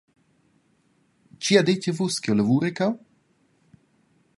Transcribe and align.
Tgi 1.39 1.53
ha 1.57 1.61
detg 1.67 1.83
a 1.91 1.93
vus 1.97 2.15
che 2.21 2.29
jeu 2.29 2.35
lavuri 2.37 2.71
cheu? 2.77 2.93